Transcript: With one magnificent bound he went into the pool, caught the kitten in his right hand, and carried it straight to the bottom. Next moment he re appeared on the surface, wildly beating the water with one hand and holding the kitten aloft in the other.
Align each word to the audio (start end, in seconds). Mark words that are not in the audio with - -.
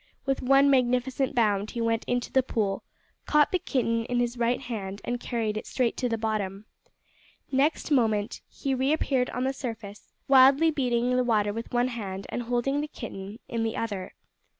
With 0.25 0.41
one 0.41 0.67
magnificent 0.71 1.35
bound 1.35 1.69
he 1.69 1.79
went 1.79 2.05
into 2.05 2.31
the 2.31 2.41
pool, 2.41 2.83
caught 3.27 3.51
the 3.51 3.59
kitten 3.59 4.03
in 4.05 4.19
his 4.19 4.35
right 4.35 4.59
hand, 4.59 4.99
and 5.05 5.19
carried 5.19 5.57
it 5.57 5.67
straight 5.67 5.95
to 5.97 6.09
the 6.09 6.17
bottom. 6.17 6.65
Next 7.51 7.91
moment 7.91 8.41
he 8.49 8.73
re 8.73 8.91
appeared 8.93 9.29
on 9.29 9.43
the 9.43 9.53
surface, 9.53 10.11
wildly 10.27 10.71
beating 10.71 11.15
the 11.15 11.23
water 11.23 11.53
with 11.53 11.71
one 11.71 11.89
hand 11.89 12.25
and 12.29 12.41
holding 12.41 12.81
the 12.81 12.87
kitten 12.87 13.33
aloft 13.43 13.49
in 13.49 13.61
the 13.63 13.77
other. 13.77 14.15